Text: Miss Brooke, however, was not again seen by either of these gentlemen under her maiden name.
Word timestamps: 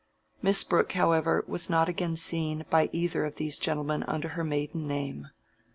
Miss 0.41 0.63
Brooke, 0.63 0.93
however, 0.93 1.43
was 1.47 1.69
not 1.69 1.87
again 1.87 2.15
seen 2.15 2.65
by 2.71 2.89
either 2.91 3.23
of 3.23 3.35
these 3.35 3.59
gentlemen 3.59 4.01
under 4.07 4.29
her 4.29 4.43
maiden 4.43 4.87
name. 4.87 5.27